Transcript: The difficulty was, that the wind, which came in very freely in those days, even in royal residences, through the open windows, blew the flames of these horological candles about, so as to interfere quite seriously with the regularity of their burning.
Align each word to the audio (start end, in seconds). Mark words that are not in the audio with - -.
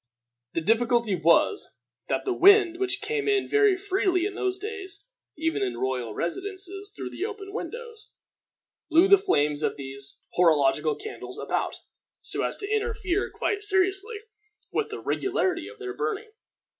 The 0.55 0.61
difficulty 0.61 1.13
was, 1.13 1.77
that 2.09 2.25
the 2.25 2.33
wind, 2.33 2.79
which 2.79 3.01
came 3.01 3.27
in 3.27 3.47
very 3.47 3.77
freely 3.77 4.25
in 4.25 4.33
those 4.33 4.57
days, 4.57 5.07
even 5.37 5.61
in 5.61 5.77
royal 5.77 6.15
residences, 6.15 6.91
through 6.95 7.11
the 7.11 7.23
open 7.27 7.53
windows, 7.53 8.09
blew 8.89 9.07
the 9.07 9.19
flames 9.19 9.61
of 9.61 9.77
these 9.77 10.17
horological 10.33 10.95
candles 10.95 11.37
about, 11.37 11.75
so 12.23 12.41
as 12.43 12.57
to 12.57 12.75
interfere 12.75 13.29
quite 13.29 13.61
seriously 13.61 14.17
with 14.71 14.89
the 14.89 14.99
regularity 14.99 15.67
of 15.67 15.77
their 15.77 15.95
burning. 15.95 16.31